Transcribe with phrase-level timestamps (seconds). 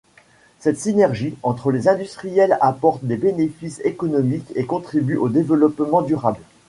[0.57, 6.39] Cette synergie entre les industriels apporte des bénéfices économiques et contribue au développement durable.